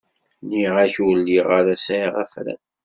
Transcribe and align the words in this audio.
Nniɣ-ak 0.43 0.93
ur 1.07 1.15
lliɣ 1.19 1.47
ara 1.57 1.75
sɛiɣ 1.85 2.13
afran. 2.23 2.61